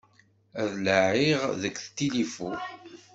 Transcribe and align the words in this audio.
Ad 0.61 0.67
t-laɛiɣ 0.71 1.41
deg 1.61 1.75
tilifu. 1.95 2.51